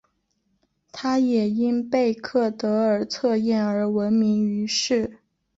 [0.91, 5.19] 她也因贝克德尔测验而闻名于世。